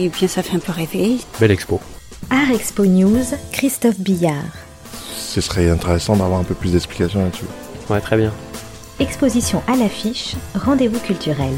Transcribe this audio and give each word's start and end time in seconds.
et 0.00 0.08
bien 0.08 0.28
ça 0.28 0.42
fait 0.42 0.56
un 0.56 0.60
peu 0.60 0.72
rêver. 0.72 1.18
Belle 1.38 1.50
expo. 1.50 1.80
Art 2.30 2.50
Expo 2.50 2.86
News, 2.86 3.24
Christophe 3.52 3.98
Billard. 3.98 4.44
Ce 5.16 5.40
serait 5.40 5.68
intéressant 5.68 6.16
d'avoir 6.16 6.40
un 6.40 6.44
peu 6.44 6.54
plus 6.54 6.72
d'explications 6.72 7.22
là-dessus. 7.22 7.44
Ouais, 7.88 8.00
très 8.00 8.16
bien. 8.16 8.32
Exposition 8.98 9.62
à 9.66 9.76
l'affiche, 9.76 10.34
rendez-vous 10.54 11.00
culturel. 11.00 11.54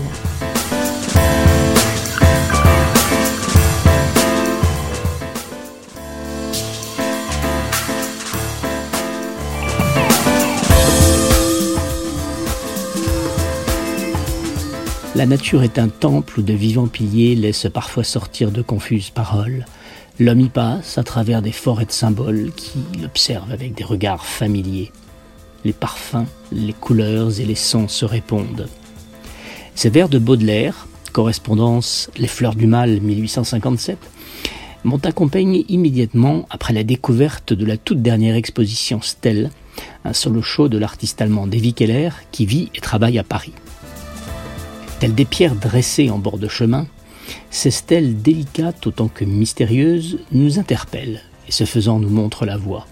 La 15.15 15.27
nature 15.27 15.63
est 15.63 15.79
un 15.79 15.89
temple 15.89 16.41
où 16.41 16.43
de 16.43 16.55
vivants 16.55 16.87
piliers 16.87 17.35
laissent 17.35 17.69
parfois 17.73 18.03
sortir 18.03 18.51
de 18.51 18.63
confuses 18.63 19.11
paroles. 19.11 19.67
L'homme 20.19 20.41
y 20.41 20.49
passe 20.49 20.97
à 20.97 21.03
travers 21.03 21.43
des 21.43 21.53
forêts 21.53 21.85
de 21.85 21.93
symboles 21.93 22.51
qui 22.57 22.79
l'observent 22.99 23.53
avec 23.53 23.75
des 23.75 23.85
regards 23.85 24.25
familiers. 24.25 24.91
Les 25.67 25.75
parfums, 25.75 26.25
les 26.51 26.73
couleurs 26.73 27.39
et 27.39 27.45
les 27.45 27.55
sons 27.55 27.89
se 27.89 28.07
répondent. 28.07 28.69
Ces 29.75 29.91
vers 29.91 30.09
de 30.09 30.19
Baudelaire, 30.19 30.87
correspondance 31.13 32.11
Les 32.17 32.27
fleurs 32.27 32.55
du 32.55 32.67
mal 32.67 33.03
1857, 33.03 33.99
m'ont 34.83 35.05
accompagné 35.05 35.67
immédiatement 35.69 36.47
après 36.49 36.73
la 36.73 36.85
découverte 36.85 37.53
de 37.53 37.67
la 37.67 37.77
toute 37.77 38.01
dernière 38.01 38.35
exposition 38.35 39.03
Stelle, 39.03 39.51
un 40.07 40.15
solo 40.15 40.41
show 40.41 40.69
de 40.69 40.79
l'artiste 40.79 41.21
allemand 41.21 41.47
Davy 41.47 41.75
Keller 41.75 42.11
qui 42.31 42.47
vit 42.47 42.71
et 42.75 42.81
travaille 42.81 43.19
à 43.19 43.25
Paris. 43.25 43.53
Telles 45.03 45.17
des 45.17 45.25
pierres 45.25 45.57
dressées 45.57 46.11
en 46.11 46.19
bord 46.19 46.39
de 46.39 46.47
chemin, 46.47 46.87
ces 47.51 47.73
stèles 47.73 48.23
délicates 48.23 48.87
autant 48.87 49.09
que 49.09 49.25
mystérieuses 49.25 50.21
nous 50.31 50.61
interpellent 50.61 51.23
et 51.49 51.51
ce 51.51 51.65
faisant 51.65 51.99
nous 51.99 52.09
montrent 52.09 52.47
la 52.47 52.57
voie. 52.57 52.87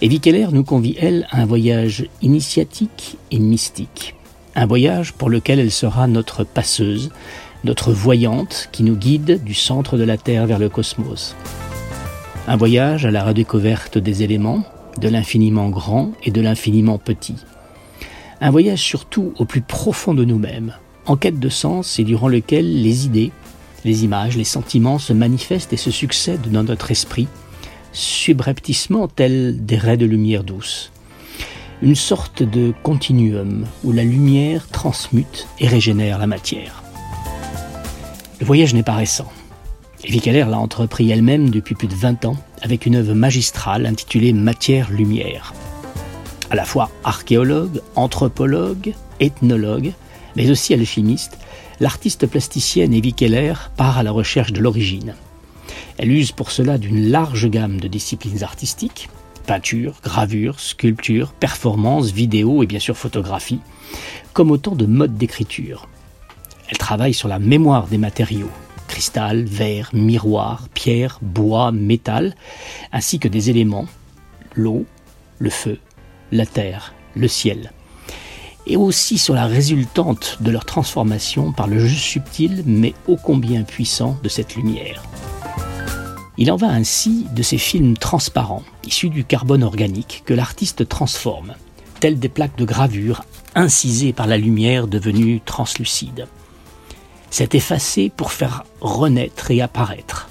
Evie 0.00 0.20
Keller 0.20 0.46
nous 0.52 0.64
convie, 0.64 0.96
elle, 0.98 1.26
à 1.30 1.42
un 1.42 1.44
voyage 1.44 2.06
initiatique 2.22 3.18
et 3.30 3.38
mystique. 3.38 4.14
Un 4.54 4.64
voyage 4.64 5.12
pour 5.12 5.28
lequel 5.28 5.58
elle 5.58 5.70
sera 5.70 6.06
notre 6.06 6.42
passeuse, 6.42 7.10
notre 7.64 7.92
voyante 7.92 8.70
qui 8.72 8.82
nous 8.82 8.96
guide 8.96 9.44
du 9.44 9.52
centre 9.52 9.98
de 9.98 10.04
la 10.04 10.16
Terre 10.16 10.46
vers 10.46 10.58
le 10.58 10.70
cosmos. 10.70 11.36
Un 12.48 12.56
voyage 12.56 13.04
à 13.04 13.10
la 13.10 13.24
redécouverte 13.24 13.98
des 13.98 14.22
éléments, 14.22 14.64
de 14.98 15.10
l'infiniment 15.10 15.68
grand 15.68 16.12
et 16.24 16.30
de 16.30 16.40
l'infiniment 16.40 16.96
petit. 16.96 17.36
Un 18.40 18.50
voyage 18.50 18.80
surtout 18.80 19.34
au 19.36 19.44
plus 19.44 19.60
profond 19.60 20.14
de 20.14 20.24
nous-mêmes, 20.24 20.72
en 21.06 21.16
quête 21.16 21.38
de 21.38 21.48
sens 21.48 21.98
et 21.98 22.04
durant 22.04 22.28
lequel 22.28 22.82
les 22.82 23.06
idées, 23.06 23.32
les 23.84 24.04
images, 24.04 24.36
les 24.36 24.44
sentiments 24.44 24.98
se 24.98 25.12
manifestent 25.12 25.72
et 25.72 25.78
se 25.78 25.90
succèdent 25.90 26.50
dans 26.50 26.64
notre 26.64 26.90
esprit, 26.90 27.28
subrepticement 27.92 29.08
tels 29.08 29.64
des 29.64 29.76
raies 29.76 29.96
de 29.96 30.06
lumière 30.06 30.44
douce. 30.44 30.92
Une 31.82 31.94
sorte 31.94 32.42
de 32.42 32.74
continuum 32.82 33.66
où 33.84 33.92
la 33.92 34.04
lumière 34.04 34.68
transmute 34.68 35.48
et 35.58 35.66
régénère 35.66 36.18
la 36.18 36.26
matière. 36.26 36.82
Le 38.38 38.46
voyage 38.46 38.74
n'est 38.74 38.82
pas 38.82 38.94
récent. 38.94 39.30
Keller 40.02 40.46
l'a 40.48 40.58
entrepris 40.58 41.10
elle-même 41.10 41.50
depuis 41.50 41.74
plus 41.74 41.88
de 41.88 41.94
20 41.94 42.24
ans 42.24 42.36
avec 42.62 42.86
une 42.86 42.96
œuvre 42.96 43.14
magistrale 43.14 43.86
intitulée 43.86 44.32
Matière-Lumière. 44.32 45.54
À 46.50 46.56
la 46.56 46.64
fois 46.64 46.90
archéologue, 47.04 47.80
anthropologue, 47.96 48.94
ethnologue, 49.20 49.92
mais 50.40 50.50
aussi 50.50 50.72
alchimiste, 50.72 51.36
l'artiste 51.80 52.26
plasticienne 52.26 52.94
Evie 52.94 53.12
Keller 53.12 53.52
part 53.76 53.98
à 53.98 54.02
la 54.02 54.10
recherche 54.10 54.54
de 54.54 54.60
l'origine. 54.60 55.14
Elle 55.98 56.10
use 56.10 56.32
pour 56.32 56.50
cela 56.50 56.78
d'une 56.78 57.10
large 57.10 57.50
gamme 57.50 57.78
de 57.78 57.88
disciplines 57.88 58.42
artistiques, 58.42 59.10
peinture, 59.46 59.96
gravure, 60.02 60.58
sculpture, 60.58 61.34
performance, 61.34 62.12
vidéo 62.12 62.62
et 62.62 62.66
bien 62.66 62.78
sûr 62.78 62.96
photographie, 62.96 63.60
comme 64.32 64.50
autant 64.50 64.74
de 64.74 64.86
modes 64.86 65.18
d'écriture. 65.18 65.88
Elle 66.70 66.78
travaille 66.78 67.12
sur 67.12 67.28
la 67.28 67.38
mémoire 67.38 67.86
des 67.86 67.98
matériaux, 67.98 68.50
cristal, 68.88 69.44
verre, 69.44 69.90
miroir, 69.92 70.70
pierre, 70.72 71.18
bois, 71.20 71.70
métal, 71.70 72.34
ainsi 72.92 73.18
que 73.18 73.28
des 73.28 73.50
éléments, 73.50 73.88
l'eau, 74.54 74.86
le 75.38 75.50
feu, 75.50 75.78
la 76.32 76.46
terre, 76.46 76.94
le 77.14 77.28
ciel 77.28 77.72
et 78.66 78.76
aussi 78.76 79.18
sur 79.18 79.34
la 79.34 79.46
résultante 79.46 80.38
de 80.40 80.50
leur 80.50 80.64
transformation 80.64 81.52
par 81.52 81.66
le 81.66 81.78
jeu 81.78 81.96
subtil 81.96 82.62
mais 82.66 82.94
ô 83.08 83.16
combien 83.16 83.62
puissant 83.62 84.16
de 84.22 84.28
cette 84.28 84.56
lumière. 84.56 85.02
Il 86.38 86.50
en 86.50 86.56
va 86.56 86.68
ainsi 86.68 87.26
de 87.34 87.42
ces 87.42 87.58
films 87.58 87.98
transparents, 87.98 88.62
issus 88.86 89.10
du 89.10 89.24
carbone 89.24 89.62
organique, 89.62 90.22
que 90.24 90.32
l'artiste 90.32 90.88
transforme, 90.88 91.54
tels 92.00 92.18
des 92.18 92.30
plaques 92.30 92.56
de 92.56 92.64
gravure 92.64 93.24
incisées 93.54 94.14
par 94.14 94.26
la 94.26 94.38
lumière 94.38 94.86
devenue 94.86 95.40
translucide. 95.44 96.28
C'est 97.30 97.54
effacé 97.54 98.10
pour 98.16 98.32
faire 98.32 98.64
renaître 98.80 99.50
et 99.50 99.60
apparaître. 99.60 100.30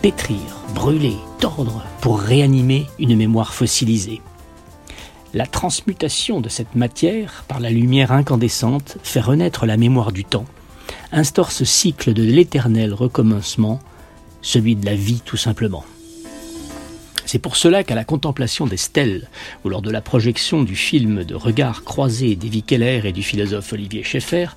Pétrir, 0.00 0.40
brûler, 0.74 1.16
tordre 1.38 1.84
pour 2.00 2.18
réanimer 2.18 2.86
une 2.98 3.16
mémoire 3.16 3.52
fossilisée. 3.52 4.20
La 5.34 5.46
transmutation 5.46 6.42
de 6.42 6.50
cette 6.50 6.74
matière 6.74 7.44
par 7.48 7.58
la 7.58 7.70
lumière 7.70 8.12
incandescente 8.12 8.98
fait 9.02 9.20
renaître 9.20 9.64
la 9.64 9.78
mémoire 9.78 10.12
du 10.12 10.26
temps, 10.26 10.44
instaure 11.10 11.52
ce 11.52 11.64
cycle 11.64 12.12
de 12.12 12.22
l'éternel 12.22 12.92
recommencement, 12.92 13.80
celui 14.42 14.76
de 14.76 14.84
la 14.84 14.94
vie 14.94 15.22
tout 15.24 15.38
simplement. 15.38 15.84
C'est 17.24 17.38
pour 17.38 17.56
cela 17.56 17.82
qu'à 17.82 17.94
la 17.94 18.04
contemplation 18.04 18.66
des 18.66 18.76
stèles, 18.76 19.30
ou 19.64 19.70
lors 19.70 19.80
de 19.80 19.90
la 19.90 20.02
projection 20.02 20.64
du 20.64 20.76
film 20.76 21.24
de 21.24 21.34
Regards 21.34 21.82
croisés 21.82 22.36
d'Evie 22.36 22.62
Keller 22.62 23.00
et 23.06 23.12
du 23.12 23.22
philosophe 23.22 23.72
Olivier 23.72 24.02
Schaeffer, 24.02 24.48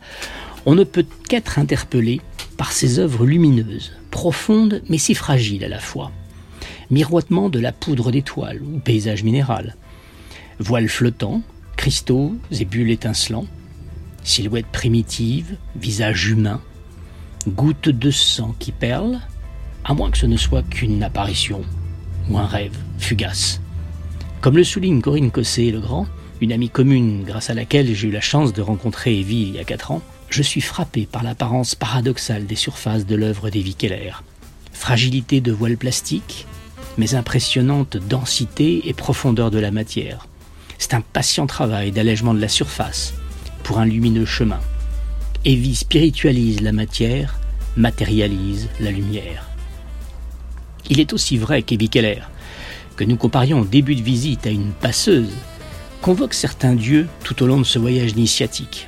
on 0.65 0.75
ne 0.75 0.83
peut 0.83 1.05
qu'être 1.29 1.57
interpellé 1.57 2.19
par 2.57 2.73
ces 2.73 2.99
œuvres 2.99 3.25
lumineuses, 3.25 3.93
profondes 4.11 4.81
mais 4.89 4.97
si 4.97 5.15
fragiles 5.15 5.63
à 5.63 5.69
la 5.69 5.79
fois. 5.79 6.11
Miroitement 6.91 7.47
de 7.47 7.59
la 7.59 7.71
poudre 7.71 8.11
d'étoiles 8.11 8.61
ou 8.61 8.79
paysage 8.79 9.23
minéral, 9.23 9.77
Voiles 10.59 10.87
flottants, 10.87 11.41
cristaux 11.75 12.35
et 12.51 12.65
bulles 12.65 12.91
étincelants, 12.91 13.47
silhouette 14.23 14.67
primitive, 14.71 15.57
visage 15.75 16.27
humain, 16.27 16.61
gouttes 17.47 17.89
de 17.89 18.09
sang 18.09 18.55
qui 18.57 18.71
perlent, 18.71 19.19
à 19.83 19.93
moins 19.93 20.11
que 20.11 20.17
ce 20.17 20.25
ne 20.25 20.37
soit 20.37 20.63
qu'une 20.63 21.03
apparition 21.03 21.61
ou 22.29 22.37
un 22.37 22.45
rêve 22.45 22.77
fugace. 22.97 23.61
Comme 24.41 24.57
le 24.57 24.63
souligne 24.63 25.01
Corinne 25.01 25.31
Cossé 25.31 25.71
le 25.71 25.79
Grand, 25.79 26.07
une 26.41 26.53
amie 26.53 26.69
commune 26.69 27.23
grâce 27.23 27.49
à 27.49 27.53
laquelle 27.53 27.93
j'ai 27.93 28.07
eu 28.07 28.11
la 28.11 28.21
chance 28.21 28.53
de 28.53 28.61
rencontrer 28.61 29.19
Evie 29.19 29.41
il 29.41 29.55
y 29.55 29.59
a 29.59 29.63
quatre 29.63 29.91
ans, 29.91 30.01
je 30.29 30.41
suis 30.41 30.61
frappé 30.61 31.05
par 31.05 31.23
l'apparence 31.23 31.75
paradoxale 31.75 32.45
des 32.45 32.55
surfaces 32.55 33.05
de 33.05 33.15
l'œuvre 33.15 33.49
d'Evie 33.49 33.75
Keller. 33.75 34.11
Fragilité 34.71 35.41
de 35.41 35.51
voile 35.51 35.77
plastique, 35.77 36.47
mais 36.97 37.15
impressionnante 37.15 37.97
densité 37.97 38.87
et 38.87 38.93
profondeur 38.93 39.51
de 39.51 39.59
la 39.59 39.71
matière. 39.71 40.27
C'est 40.77 40.93
un 40.93 41.01
patient 41.01 41.47
travail 41.47 41.91
d'allègement 41.91 42.33
de 42.33 42.41
la 42.41 42.47
surface 42.47 43.13
pour 43.63 43.79
un 43.79 43.85
lumineux 43.85 44.25
chemin. 44.25 44.59
Evie 45.43 45.75
spiritualise 45.75 46.61
la 46.61 46.71
matière, 46.71 47.39
matérialise 47.75 48.69
la 48.79 48.91
lumière. 48.91 49.47
Il 50.89 50.99
est 50.99 51.13
aussi 51.13 51.37
vrai 51.37 51.63
qu'Evie 51.63 51.89
Keller, 51.89 52.21
que 52.95 53.03
nous 53.03 53.17
comparions 53.17 53.61
au 53.61 53.65
début 53.65 53.95
de 53.95 54.01
visite 54.01 54.45
à 54.45 54.51
une 54.51 54.71
passeuse, 54.71 55.33
convoque 56.01 56.33
certains 56.33 56.75
dieux 56.75 57.07
tout 57.23 57.41
au 57.41 57.47
long 57.47 57.57
de 57.57 57.63
ce 57.63 57.79
voyage 57.79 58.11
initiatique. 58.11 58.87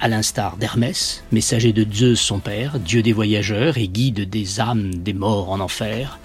À 0.00 0.08
l'instar 0.08 0.56
d'Hermès, 0.56 1.24
messager 1.32 1.72
de 1.72 1.86
Zeus 1.90 2.20
son 2.20 2.38
père, 2.38 2.78
dieu 2.78 3.02
des 3.02 3.12
voyageurs 3.12 3.78
et 3.78 3.88
guide 3.88 4.28
des 4.28 4.60
âmes 4.60 4.94
des 4.94 5.12
morts 5.12 5.50
en 5.50 5.60
enfer, 5.60 6.18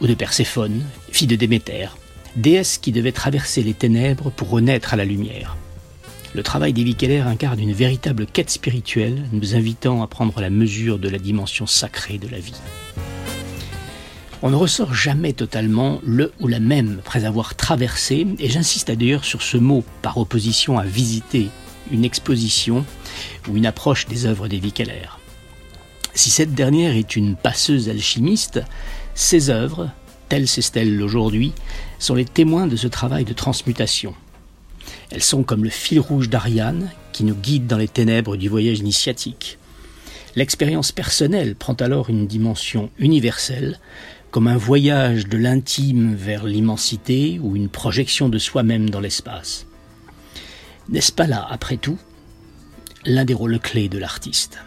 ou 0.00 0.06
de 0.06 0.14
Perséphone, 0.14 0.82
fille 1.10 1.26
de 1.26 1.36
Déméter, 1.36 1.88
déesse 2.36 2.78
qui 2.78 2.92
devait 2.92 3.12
traverser 3.12 3.62
les 3.62 3.74
ténèbres 3.74 4.30
pour 4.30 4.50
renaître 4.50 4.94
à 4.94 4.96
la 4.96 5.04
lumière. 5.04 5.56
Le 6.32 6.42
travail 6.42 6.72
d'Evie 6.72 6.94
Keller 6.94 7.22
incarne 7.22 7.58
une 7.58 7.72
véritable 7.72 8.24
quête 8.26 8.50
spirituelle, 8.50 9.24
nous 9.32 9.56
invitant 9.56 10.02
à 10.02 10.06
prendre 10.06 10.40
la 10.40 10.50
mesure 10.50 10.98
de 10.98 11.08
la 11.08 11.18
dimension 11.18 11.66
sacrée 11.66 12.18
de 12.18 12.28
la 12.28 12.38
vie. 12.38 12.60
On 14.42 14.50
ne 14.50 14.56
ressort 14.56 14.94
jamais 14.94 15.32
totalement 15.32 16.00
le 16.04 16.32
ou 16.40 16.46
la 16.46 16.60
même 16.60 16.98
après 17.00 17.24
avoir 17.24 17.56
traversé, 17.56 18.26
et 18.38 18.48
j'insiste 18.48 18.90
d'ailleurs 18.90 19.24
sur 19.24 19.42
ce 19.42 19.56
mot 19.56 19.84
par 20.02 20.18
opposition 20.18 20.78
à 20.78 20.84
visiter 20.84 21.48
une 21.90 22.04
exposition 22.04 22.86
ou 23.48 23.56
une 23.56 23.66
approche 23.66 24.06
des 24.06 24.24
œuvres 24.26 24.46
d'Evie 24.46 24.72
Keller. 24.72 25.08
Si 26.14 26.30
cette 26.30 26.54
dernière 26.54 26.96
est 26.96 27.16
une 27.16 27.36
passeuse 27.36 27.88
alchimiste, 27.88 28.62
ses 29.14 29.50
œuvres, 29.50 29.90
telles 30.30 30.48
ces 30.48 30.62
stèles 30.62 31.02
aujourd'hui, 31.02 31.52
sont 31.98 32.14
les 32.14 32.24
témoins 32.24 32.66
de 32.66 32.76
ce 32.76 32.86
travail 32.88 33.26
de 33.26 33.34
transmutation. 33.34 34.14
Elles 35.10 35.22
sont 35.22 35.42
comme 35.42 35.64
le 35.64 35.70
fil 35.70 36.00
rouge 36.00 36.30
d'Ariane 36.30 36.88
qui 37.12 37.24
nous 37.24 37.34
guide 37.34 37.66
dans 37.66 37.76
les 37.76 37.88
ténèbres 37.88 38.36
du 38.36 38.48
voyage 38.48 38.78
initiatique. 38.78 39.58
L'expérience 40.36 40.92
personnelle 40.92 41.56
prend 41.56 41.74
alors 41.74 42.08
une 42.08 42.28
dimension 42.28 42.88
universelle, 42.98 43.80
comme 44.30 44.46
un 44.46 44.56
voyage 44.56 45.26
de 45.26 45.36
l'intime 45.36 46.14
vers 46.14 46.44
l'immensité 46.44 47.40
ou 47.42 47.56
une 47.56 47.68
projection 47.68 48.28
de 48.28 48.38
soi-même 48.38 48.88
dans 48.88 49.00
l'espace. 49.00 49.66
N'est-ce 50.88 51.12
pas 51.12 51.26
là, 51.26 51.44
après 51.50 51.76
tout, 51.76 51.98
l'un 53.04 53.24
des 53.24 53.34
rôles 53.34 53.58
clés 53.58 53.88
de 53.88 53.98
l'artiste? 53.98 54.58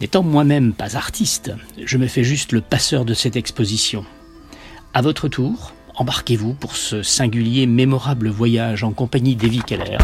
N'étant 0.00 0.22
moi-même 0.22 0.72
pas 0.72 0.96
artiste, 0.96 1.52
je 1.84 1.98
me 1.98 2.06
fais 2.06 2.22
juste 2.24 2.52
le 2.52 2.60
passeur 2.60 3.04
de 3.04 3.14
cette 3.14 3.36
exposition. 3.36 4.06
À 4.94 5.00
votre 5.00 5.26
tour, 5.28 5.72
embarquez-vous 5.94 6.52
pour 6.52 6.76
ce 6.76 7.02
singulier, 7.02 7.64
mémorable 7.64 8.28
voyage 8.28 8.84
en 8.84 8.92
compagnie 8.92 9.36
d'Evie 9.36 9.62
Keller. 9.62 9.96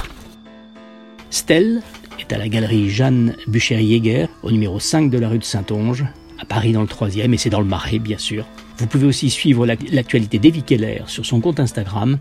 Stella 1.29 1.81
est 2.19 2.33
à 2.33 2.39
la 2.39 2.49
galerie 2.49 2.89
Jeanne 2.89 3.37
Bucher-Jäger, 3.49 4.29
au 4.43 4.51
numéro 4.51 4.81
5 4.81 5.11
de 5.11 5.19
la 5.19 5.29
rue 5.29 5.41
de 5.41 5.45
Saint-Onge, 5.45 6.07
à 6.39 6.47
Paris 6.47 6.73
dans 6.73 6.81
le 6.81 6.87
3e, 6.87 7.35
et 7.35 7.37
c'est 7.37 7.51
dans 7.51 7.61
le 7.61 7.67
Marais, 7.67 7.99
bien 7.99 8.17
sûr. 8.17 8.47
Vous 8.79 8.87
pouvez 8.87 9.07
aussi 9.07 9.29
suivre 9.29 9.67
l'actualité 9.67 10.39
d'Evie 10.39 10.63
Keller 10.63 11.03
sur 11.07 11.27
son 11.27 11.43
compte 11.43 11.61
Instagram 11.61 12.17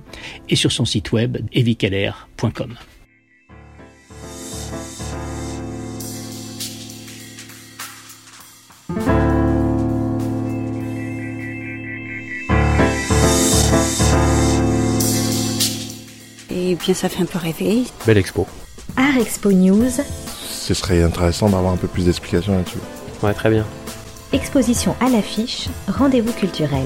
et 0.50 0.58
sur 0.58 0.74
son 0.74 0.84
site 0.84 1.14
web 1.14 1.38
eviekeller.com. 1.54 2.74
Et 16.68 16.76
bien, 16.76 16.94
ça 16.94 17.08
fait 17.08 17.22
un 17.22 17.26
peu 17.26 17.40
rêver. 17.40 17.84
Belle 18.06 18.18
expo. 18.18 18.46
Art 18.98 19.18
Expo 19.18 19.54
News. 19.54 19.90
Ce 20.52 20.74
serait 20.74 21.02
intéressant 21.02 21.48
d'avoir 21.48 21.72
un 21.72 21.78
peu 21.78 21.88
plus 21.88 22.04
d'explications 22.04 22.58
là-dessus. 22.58 22.80
Ouais, 23.24 23.34
très 23.34 23.50
bien. 23.50 23.66
Exposition 24.34 24.94
à 25.00 25.08
l'affiche, 25.08 25.70
rendez-vous 25.88 26.34
culturel. 26.34 26.86